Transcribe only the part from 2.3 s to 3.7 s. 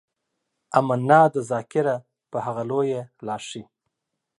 په هغه لويه لاښي.